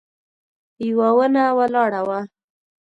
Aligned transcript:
يوه 0.87 1.09
ونه 1.17 1.43
ولاړه 1.59 2.01
وه. 2.07 2.19